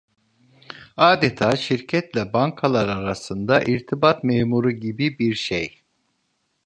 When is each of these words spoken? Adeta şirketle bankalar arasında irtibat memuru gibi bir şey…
Adeta 0.97 1.55
şirketle 1.55 2.33
bankalar 2.33 2.87
arasında 2.87 3.61
irtibat 3.63 4.23
memuru 4.23 4.71
gibi 4.71 5.19
bir 5.19 5.35
şey… 5.35 5.81